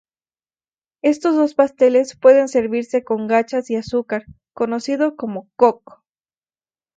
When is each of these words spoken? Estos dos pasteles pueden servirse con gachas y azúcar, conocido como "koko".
Estos 1.03 1.35
dos 1.35 1.53
pasteles 1.53 2.17
pueden 2.17 2.47
servirse 2.47 3.03
con 3.03 3.27
gachas 3.27 3.69
y 3.69 3.75
azúcar, 3.75 4.25
conocido 4.55 5.15
como 5.15 5.47
"koko". 5.55 6.03